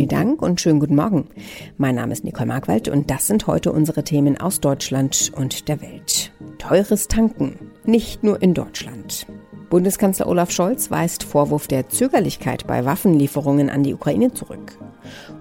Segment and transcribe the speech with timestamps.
[0.00, 1.28] Vielen Dank und schönen guten Morgen.
[1.76, 5.82] Mein Name ist Nicole Markwald und das sind heute unsere Themen aus Deutschland und der
[5.82, 6.32] Welt.
[6.56, 9.26] Teures Tanken, nicht nur in Deutschland.
[9.68, 14.78] Bundeskanzler Olaf Scholz weist Vorwurf der Zögerlichkeit bei Waffenlieferungen an die Ukraine zurück.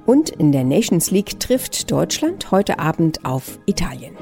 [0.05, 4.17] Und in der Nations League trifft Deutschland heute Abend auf Italien.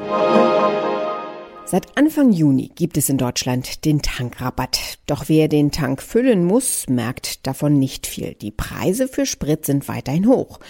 [1.69, 4.99] Seit Anfang Juni gibt es in Deutschland den Tankrabatt.
[5.05, 8.35] Doch wer den Tank füllen muss, merkt davon nicht viel.
[8.35, 10.61] Die Preise für Sprit sind weiterhin hoch.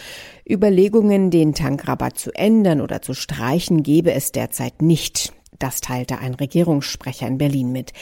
[0.50, 5.34] Überlegungen, den Tankrabatt zu ändern oder zu streichen, gebe es derzeit nicht.
[5.60, 7.94] Das teilte ein Regierungssprecher in Berlin mit.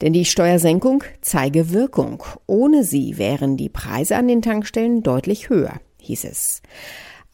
[0.00, 2.22] Denn die Steuersenkung zeige Wirkung.
[2.46, 6.62] Ohne sie wären die Preise an den Tankstellen deutlich höher, hieß es.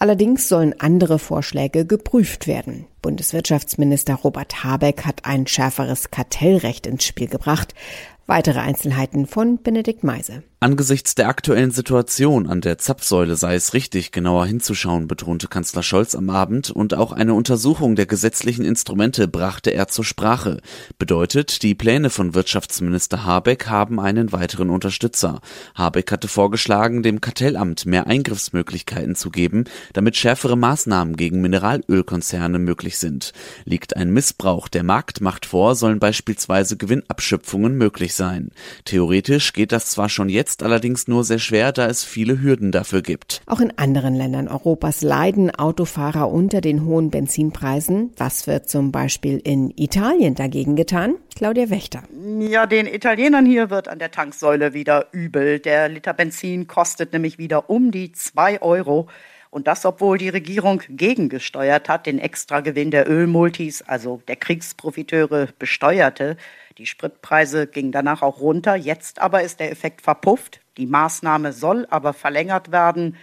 [0.04, 2.84] Allerdings sollen andere Vorschläge geprüft werden.
[3.00, 7.72] Bundeswirtschaftsminister Robert Habeck hat ein schärferes Kartellrecht ins Spiel gebracht.
[8.26, 10.42] Weitere Einzelheiten von Benedikt Meise.
[10.64, 16.14] Angesichts der aktuellen Situation an der Zapfsäule sei es richtig, genauer hinzuschauen, betonte Kanzler Scholz
[16.14, 20.62] am Abend, und auch eine Untersuchung der gesetzlichen Instrumente brachte er zur Sprache.
[20.96, 25.42] Bedeutet, die Pläne von Wirtschaftsminister Habeck haben einen weiteren Unterstützer.
[25.74, 32.96] Habeck hatte vorgeschlagen, dem Kartellamt mehr Eingriffsmöglichkeiten zu geben, damit schärfere Maßnahmen gegen Mineralölkonzerne möglich
[32.96, 33.34] sind.
[33.66, 38.48] Liegt ein Missbrauch der Marktmacht vor, sollen beispielsweise Gewinnabschöpfungen möglich sein.
[38.86, 42.70] Theoretisch geht das zwar schon jetzt jetzt allerdings nur sehr schwer, da es viele Hürden
[42.70, 43.42] dafür gibt.
[43.46, 48.12] Auch in anderen Ländern Europas leiden Autofahrer unter den hohen Benzinpreisen.
[48.16, 51.16] Was wird zum Beispiel in Italien dagegen getan?
[51.34, 52.04] Claudia Wächter.
[52.38, 55.58] Ja, den Italienern hier wird an der Tanksäule wieder übel.
[55.58, 59.08] Der Liter Benzin kostet nämlich wieder um die zwei Euro.
[59.54, 66.36] Und das, obwohl die Regierung gegengesteuert hat, den Extragewinn der Ölmultis, also der Kriegsprofiteure, besteuerte.
[66.76, 68.74] Die Spritpreise gingen danach auch runter.
[68.74, 70.58] Jetzt aber ist der Effekt verpufft.
[70.76, 73.16] Die Maßnahme soll aber verlängert werden.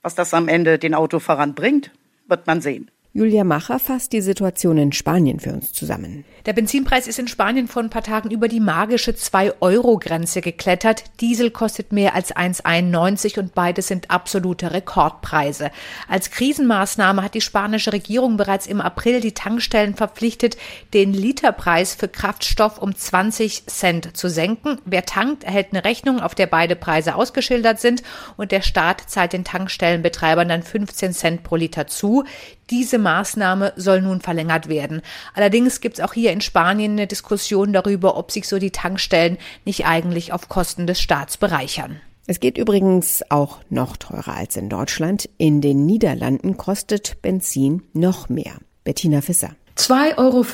[0.00, 1.90] Was das am Ende den Autofahrern bringt,
[2.28, 2.90] wird man sehen.
[3.16, 6.24] Julia Macher fasst die Situation in Spanien für uns zusammen.
[6.46, 11.04] Der Benzinpreis ist in Spanien vor ein paar Tagen über die magische 2-Euro-Grenze geklettert.
[11.20, 15.70] Diesel kostet mehr als 1,91 und beides sind absolute Rekordpreise.
[16.08, 20.56] Als Krisenmaßnahme hat die spanische Regierung bereits im April die Tankstellen verpflichtet,
[20.92, 24.78] den Literpreis für Kraftstoff um 20 Cent zu senken.
[24.86, 28.02] Wer tankt, erhält eine Rechnung, auf der beide Preise ausgeschildert sind
[28.36, 32.24] und der Staat zahlt den Tankstellenbetreibern dann 15 Cent pro Liter zu.
[32.70, 35.02] Diese Maßnahme soll nun verlängert werden.
[35.34, 39.38] Allerdings gibt es auch hier in Spanien eine Diskussion darüber, ob sich so die Tankstellen
[39.64, 42.00] nicht eigentlich auf Kosten des Staats bereichern.
[42.26, 45.28] Es geht übrigens auch noch teurer als in Deutschland.
[45.36, 48.54] In den Niederlanden kostet Benzin noch mehr.
[48.82, 49.54] Bettina Fisser.
[49.76, 50.44] 2,50 Euro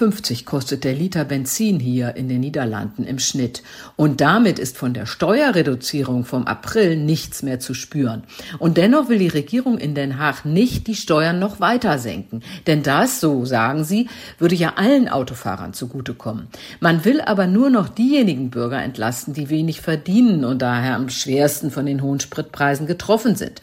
[0.47, 3.63] kostet der Liter Benzin hier in den Niederlanden im Schnitt.
[3.95, 8.25] Und damit ist von der Steuerreduzierung vom April nichts mehr zu spüren.
[8.59, 12.43] Und dennoch will die Regierung in Den Haag nicht die Steuern noch weiter senken.
[12.67, 14.09] Denn das, so sagen sie,
[14.39, 16.49] würde ja allen Autofahrern zugutekommen.
[16.81, 21.71] Man will aber nur noch diejenigen Bürger entlasten, die wenig verdienen und daher am schwersten
[21.71, 23.61] von den hohen Spritpreisen getroffen sind.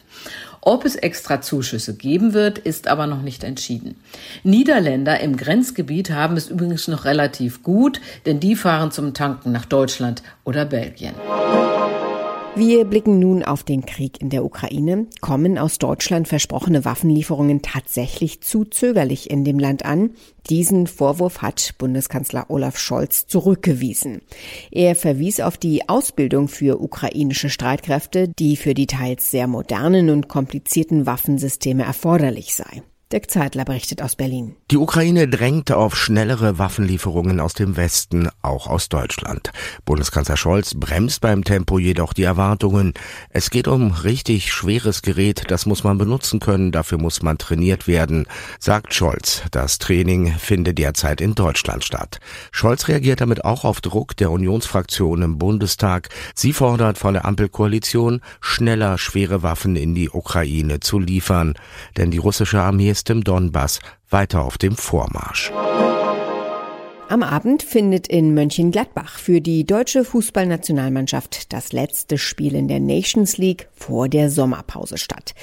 [0.60, 3.96] Ob es extra Zuschüsse geben wird, ist aber noch nicht entschieden.
[4.42, 9.64] Niederländer im Grenzgebiet haben es übrigens noch relativ gut, denn die fahren zum Tanken nach
[9.64, 11.14] Deutschland oder Belgien.
[12.56, 15.06] Wir blicken nun auf den Krieg in der Ukraine.
[15.20, 20.10] Kommen aus Deutschland versprochene Waffenlieferungen tatsächlich zu zögerlich in dem Land an?
[20.50, 24.22] Diesen Vorwurf hat Bundeskanzler Olaf Scholz zurückgewiesen.
[24.72, 30.28] Er verwies auf die Ausbildung für ukrainische Streitkräfte, die für die teils sehr modernen und
[30.28, 32.82] komplizierten Waffensysteme erforderlich sei.
[33.10, 34.54] Dirk Zeitler berichtet aus Berlin.
[34.70, 39.50] Die Ukraine drängt auf schnellere Waffenlieferungen aus dem Westen, auch aus Deutschland.
[39.86, 42.92] Bundeskanzler Scholz bremst beim Tempo jedoch die Erwartungen.
[43.30, 47.86] Es geht um richtig schweres Gerät, das muss man benutzen können, dafür muss man trainiert
[47.86, 48.26] werden,
[48.60, 49.40] sagt Scholz.
[49.52, 52.20] Das Training findet derzeit in Deutschland statt.
[52.52, 56.10] Scholz reagiert damit auch auf Druck der Unionsfraktion im Bundestag.
[56.34, 61.54] Sie fordert von der Ampelkoalition, schneller schwere Waffen in die Ukraine zu liefern,
[61.96, 63.80] denn die russische Armee im Donbass
[64.10, 65.52] weiter auf dem Vormarsch.
[67.10, 73.38] Am Abend findet in Mönchengladbach für die deutsche Fußballnationalmannschaft das letzte Spiel in der Nations
[73.38, 75.34] League vor der Sommerpause statt.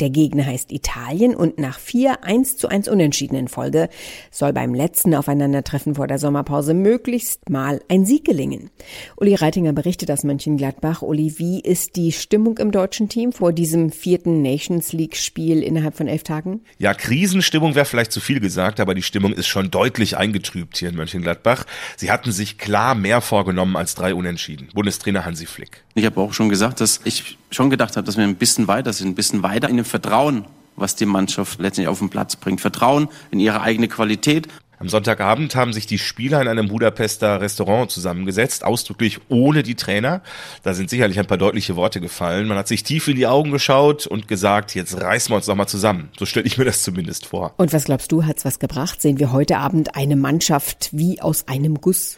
[0.00, 3.88] Der Gegner heißt Italien und nach vier 1 zu 1 Unentschieden in Folge
[4.30, 8.68] soll beim letzten Aufeinandertreffen vor der Sommerpause möglichst mal ein Sieg gelingen.
[9.16, 11.00] Uli Reitinger berichtet aus Mönchengladbach.
[11.00, 15.96] Uli, wie ist die Stimmung im deutschen Team vor diesem vierten Nations League Spiel innerhalb
[15.96, 16.60] von elf Tagen?
[16.76, 20.90] Ja, Krisenstimmung wäre vielleicht zu viel gesagt, aber die Stimmung ist schon deutlich eingetrübt hier
[20.90, 21.13] in Mönchengladbach.
[21.14, 21.64] Mönchengladbach.
[21.96, 24.68] Sie hatten sich klar mehr vorgenommen als drei Unentschieden.
[24.74, 25.82] Bundestrainer Hansi Flick.
[25.94, 28.92] Ich habe auch schon gesagt, dass ich schon gedacht habe, dass wir ein bisschen weiter
[28.92, 30.46] sind, ein bisschen weiter in dem Vertrauen
[30.76, 32.60] was die Mannschaft letztendlich auf den Platz bringt.
[32.60, 34.48] Vertrauen in ihre eigene Qualität
[34.84, 40.20] am Sonntagabend haben sich die Spieler in einem Budapester Restaurant zusammengesetzt, ausdrücklich ohne die Trainer.
[40.62, 42.46] Da sind sicherlich ein paar deutliche Worte gefallen.
[42.48, 45.54] Man hat sich tief in die Augen geschaut und gesagt, jetzt reißen wir uns doch
[45.54, 46.10] mal zusammen.
[46.18, 47.54] So stelle ich mir das zumindest vor.
[47.56, 49.00] Und was glaubst du, hat's was gebracht?
[49.00, 52.16] Sehen wir heute Abend eine Mannschaft wie aus einem Guss?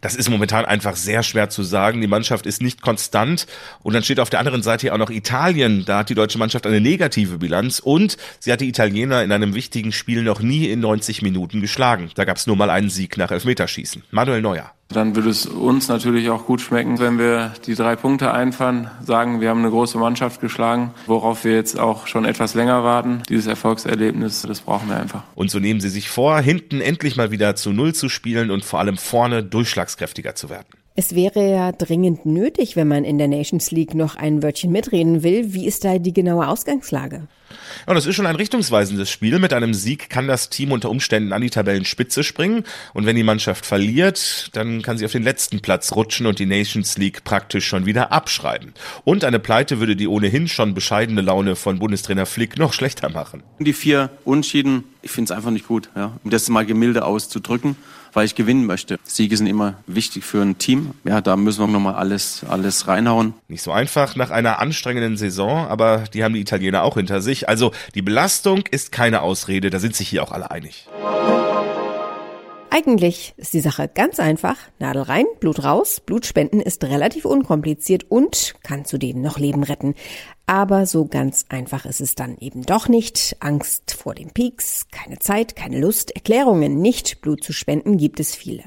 [0.00, 2.00] Das ist momentan einfach sehr schwer zu sagen.
[2.00, 3.46] Die Mannschaft ist nicht konstant.
[3.84, 5.84] Und dann steht auf der anderen Seite auch noch Italien.
[5.84, 7.78] Da hat die deutsche Mannschaft eine negative Bilanz.
[7.78, 12.07] Und sie hat die Italiener in einem wichtigen Spiel noch nie in 90 Minuten geschlagen.
[12.14, 14.04] Da gab es nur mal einen Sieg nach Elfmeterschießen.
[14.10, 14.72] Manuel Neuer.
[14.88, 19.42] Dann würde es uns natürlich auch gut schmecken, wenn wir die drei Punkte einfahren, sagen,
[19.42, 23.22] wir haben eine große Mannschaft geschlagen, worauf wir jetzt auch schon etwas länger warten.
[23.28, 25.24] Dieses Erfolgserlebnis, das brauchen wir einfach.
[25.34, 28.64] Und so nehmen sie sich vor, hinten endlich mal wieder zu Null zu spielen und
[28.64, 30.68] vor allem vorne durchschlagskräftiger zu werden.
[31.00, 35.22] Es wäre ja dringend nötig, wenn man in der Nations League noch ein Wörtchen mitreden
[35.22, 35.54] will.
[35.54, 37.28] Wie ist da die genaue Ausgangslage?
[37.86, 39.38] Ja, das ist schon ein richtungsweisendes Spiel.
[39.38, 42.64] Mit einem Sieg kann das Team unter Umständen an die Tabellenspitze springen.
[42.94, 46.46] Und wenn die Mannschaft verliert, dann kann sie auf den letzten Platz rutschen und die
[46.46, 48.74] Nations League praktisch schon wieder abschreiben.
[49.04, 53.42] Und eine Pleite würde die ohnehin schon bescheidene Laune von Bundestrainer Flick noch schlechter machen.
[53.58, 57.76] Die vier Unschieden, ich finde es einfach nicht gut, ja, um das mal gemilde auszudrücken
[58.12, 58.98] weil ich gewinnen möchte.
[59.04, 60.90] Siege sind immer wichtig für ein Team.
[61.04, 63.34] Ja, da müssen wir nochmal alles, alles reinhauen.
[63.46, 67.37] Nicht so einfach nach einer anstrengenden Saison, aber die haben die Italiener auch hinter sich.
[67.46, 70.88] Also die Belastung ist keine Ausrede, da sind sich hier auch alle einig.
[72.70, 74.56] Eigentlich ist die Sache ganz einfach.
[74.78, 76.00] Nadel rein, Blut raus.
[76.00, 79.94] Blutspenden ist relativ unkompliziert und kann zudem noch Leben retten.
[80.46, 83.36] Aber so ganz einfach ist es dann eben doch nicht.
[83.40, 88.36] Angst vor den Peaks, keine Zeit, keine Lust, Erklärungen, nicht Blut zu spenden gibt es
[88.36, 88.64] viele.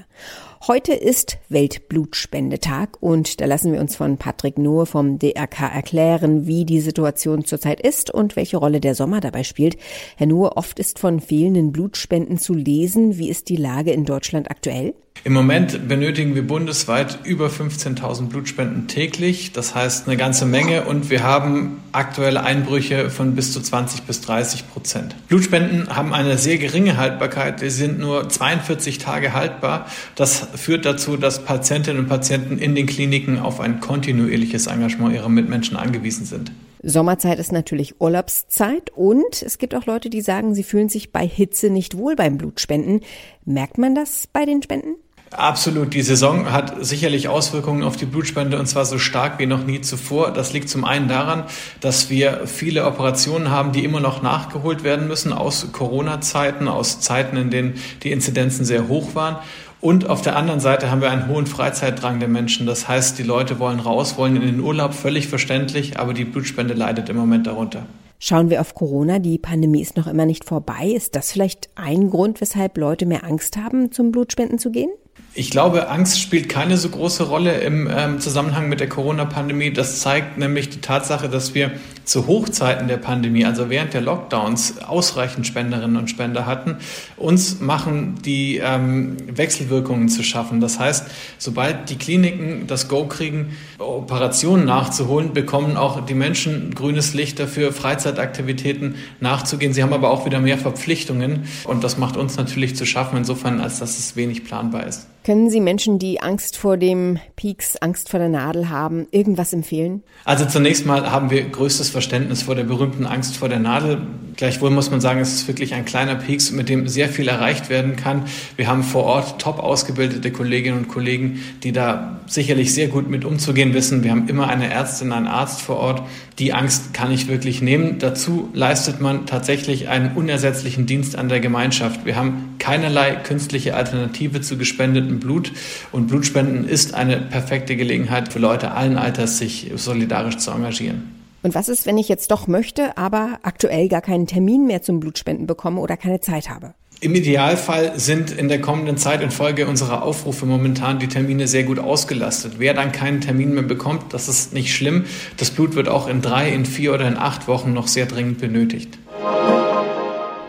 [0.67, 6.65] Heute ist Weltblutspendetag und da lassen wir uns von Patrick Nohe vom DRK erklären, wie
[6.65, 9.77] die Situation zurzeit ist und welche Rolle der Sommer dabei spielt.
[10.17, 13.17] Herr Nohe, oft ist von fehlenden Blutspenden zu lesen.
[13.17, 14.93] Wie ist die Lage in Deutschland aktuell?
[15.23, 19.51] Im Moment benötigen wir bundesweit über 15.000 Blutspenden täglich.
[19.51, 24.21] Das heißt eine ganze Menge und wir haben aktuelle Einbrüche von bis zu 20 bis
[24.21, 25.15] 30 Prozent.
[25.27, 27.59] Blutspenden haben eine sehr geringe Haltbarkeit.
[27.59, 29.85] Sie sind nur 42 Tage haltbar.
[30.15, 35.29] Das führt dazu, dass Patientinnen und Patienten in den Kliniken auf ein kontinuierliches Engagement ihrer
[35.29, 36.51] Mitmenschen angewiesen sind.
[36.83, 41.27] Sommerzeit ist natürlich Urlaubszeit und es gibt auch Leute, die sagen, sie fühlen sich bei
[41.27, 43.01] Hitze nicht wohl beim Blutspenden.
[43.45, 44.95] Merkt man das bei den Spenden?
[45.31, 45.93] Absolut.
[45.93, 49.79] Die Saison hat sicherlich Auswirkungen auf die Blutspende und zwar so stark wie noch nie
[49.79, 50.31] zuvor.
[50.31, 51.45] Das liegt zum einen daran,
[51.79, 57.37] dass wir viele Operationen haben, die immer noch nachgeholt werden müssen aus Corona-Zeiten, aus Zeiten,
[57.37, 59.37] in denen die Inzidenzen sehr hoch waren.
[59.79, 62.67] Und auf der anderen Seite haben wir einen hohen Freizeitdrang der Menschen.
[62.67, 66.73] Das heißt, die Leute wollen raus, wollen in den Urlaub, völlig verständlich, aber die Blutspende
[66.73, 67.85] leidet im Moment darunter.
[68.19, 70.91] Schauen wir auf Corona, die Pandemie ist noch immer nicht vorbei.
[70.95, 74.91] Ist das vielleicht ein Grund, weshalb Leute mehr Angst haben, zum Blutspenden zu gehen?
[75.33, 79.71] Ich glaube, Angst spielt keine so große Rolle im ähm, Zusammenhang mit der Corona-Pandemie.
[79.71, 81.71] Das zeigt nämlich die Tatsache, dass wir
[82.03, 86.75] zu Hochzeiten der Pandemie, also während der Lockdowns, ausreichend Spenderinnen und Spender hatten.
[87.15, 90.59] Uns machen die ähm, Wechselwirkungen zu schaffen.
[90.59, 91.07] Das heißt,
[91.37, 97.71] sobald die Kliniken das Go kriegen, Operationen nachzuholen, bekommen auch die Menschen grünes Licht dafür,
[97.71, 99.71] Freizeitaktivitäten nachzugehen.
[99.71, 103.61] Sie haben aber auch wieder mehr Verpflichtungen und das macht uns natürlich zu schaffen, insofern,
[103.61, 105.07] als dass es wenig planbar ist.
[105.23, 110.01] Können Sie Menschen, die Angst vor dem Peaks, Angst vor der Nadel haben, irgendwas empfehlen?
[110.25, 114.01] Also zunächst mal haben wir größtes Verständnis vor der berühmten Angst vor der Nadel.
[114.35, 117.69] Gleichwohl muss man sagen, es ist wirklich ein kleiner Peaks, mit dem sehr viel erreicht
[117.69, 118.23] werden kann.
[118.55, 123.23] Wir haben vor Ort top ausgebildete Kolleginnen und Kollegen, die da sicherlich sehr gut mit
[123.23, 124.03] umzugehen wissen.
[124.03, 126.01] Wir haben immer eine Ärztin, einen Arzt vor Ort.
[126.39, 127.99] Die Angst kann ich wirklich nehmen.
[127.99, 132.05] Dazu leistet man tatsächlich einen unersetzlichen Dienst an der Gemeinschaft.
[132.05, 135.51] Wir haben keinerlei künstliche Alternative zu gespendetem Blut
[135.91, 141.15] und Blutspenden ist eine perfekte Gelegenheit für Leute allen Alters, sich solidarisch zu engagieren.
[141.41, 144.99] Und was ist, wenn ich jetzt doch möchte, aber aktuell gar keinen Termin mehr zum
[144.99, 146.75] Blutspenden bekomme oder keine Zeit habe?
[146.99, 151.79] Im Idealfall sind in der kommenden Zeit infolge unserer Aufrufe momentan die Termine sehr gut
[151.79, 152.53] ausgelastet.
[152.59, 155.05] Wer dann keinen Termin mehr bekommt, das ist nicht schlimm.
[155.37, 158.37] Das Blut wird auch in drei, in vier oder in acht Wochen noch sehr dringend
[158.37, 158.99] benötigt.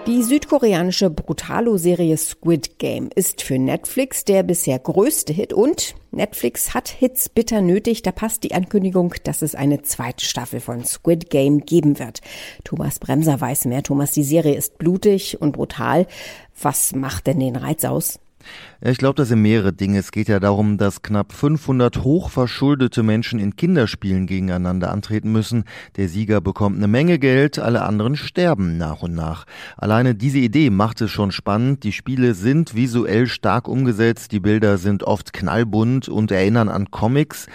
[0.09, 6.89] Die südkoreanische Brutalo-Serie Squid Game ist für Netflix der bisher größte Hit und Netflix hat
[6.89, 8.03] Hits bitter nötig.
[8.03, 12.21] Da passt die Ankündigung, dass es eine zweite Staffel von Squid Game geben wird.
[12.65, 13.85] Thomas Bremser weiß mehr.
[13.85, 16.09] Thomas, die Serie ist blutig und brutal.
[16.61, 18.19] Was macht denn den Reiz aus?
[18.81, 19.99] Ich glaube, das sind mehrere Dinge.
[19.99, 25.65] Es geht ja darum, dass knapp 500 hochverschuldete Menschen in Kinderspielen gegeneinander antreten müssen.
[25.97, 29.45] Der Sieger bekommt eine Menge Geld, alle anderen sterben nach und nach.
[29.77, 31.85] Alleine diese Idee macht es schon spannend.
[31.85, 37.47] Die Spiele sind visuell stark umgesetzt, die Bilder sind oft knallbunt und erinnern an Comics.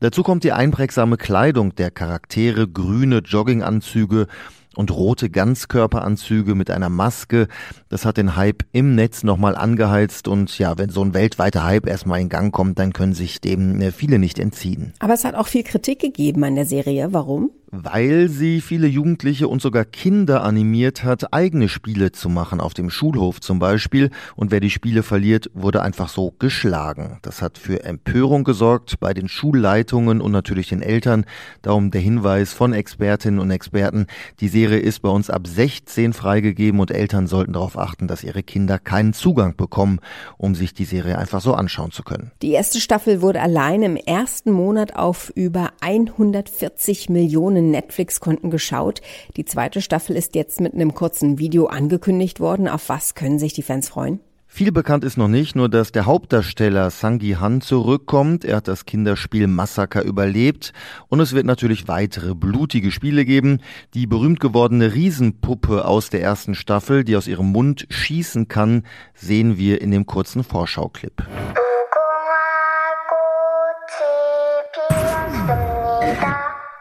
[0.00, 4.26] Dazu kommt die einprägsame Kleidung der Charaktere, grüne Jogginganzüge
[4.76, 7.48] und rote Ganzkörperanzüge mit einer Maske.
[7.88, 11.86] Das hat den Hype im Netz nochmal angeheizt und ja, wenn so ein weltweiter Hype
[11.86, 14.92] erstmal in Gang kommt, dann können sich dem äh, viele nicht entziehen.
[14.98, 17.12] Aber es hat auch viel Kritik gegeben an der Serie.
[17.12, 17.50] Warum?
[17.72, 22.90] Weil sie viele Jugendliche und sogar Kinder animiert hat, eigene Spiele zu machen, auf dem
[22.90, 24.10] Schulhof zum Beispiel.
[24.36, 27.18] Und wer die Spiele verliert, wurde einfach so geschlagen.
[27.22, 31.24] Das hat für Empörung gesorgt bei den Schulleitungen und natürlich den Eltern.
[31.62, 34.06] Darum der Hinweis von Expertinnen und Experten,
[34.40, 38.42] die Serie ist bei uns ab 16 freigegeben und Eltern sollten darauf achten, dass ihre
[38.42, 40.00] Kinder keinen Zugang bekommen,
[40.36, 42.32] um sich die Serie einfach so anschauen zu können.
[42.42, 49.00] Die erste Staffel wurde allein im ersten Monat auf über 140 Millionen eigenen Netflix-Konten geschaut.
[49.36, 52.68] Die zweite Staffel ist jetzt mit einem kurzen Video angekündigt worden.
[52.68, 54.20] Auf was können sich die Fans freuen?
[54.46, 58.44] Viel bekannt ist noch nicht, nur dass der Hauptdarsteller Sangi Han zurückkommt.
[58.44, 60.74] Er hat das Kinderspiel Massaker überlebt.
[61.08, 63.60] Und es wird natürlich weitere blutige Spiele geben.
[63.94, 68.82] Die berühmt gewordene Riesenpuppe aus der ersten Staffel, die aus ihrem Mund schießen kann,
[69.14, 71.22] sehen wir in dem kurzen Vorschauclip.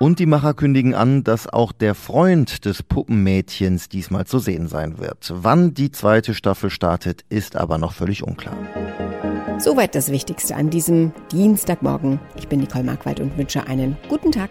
[0.01, 4.97] Und die Macher kündigen an, dass auch der Freund des Puppenmädchens diesmal zu sehen sein
[4.97, 5.31] wird.
[5.31, 8.57] Wann die zweite Staffel startet, ist aber noch völlig unklar.
[9.59, 12.19] Soweit das Wichtigste an diesem Dienstagmorgen.
[12.35, 14.49] Ich bin Nicole Markwald und wünsche einen guten Tag.